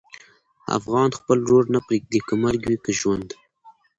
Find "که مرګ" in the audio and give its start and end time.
2.27-2.61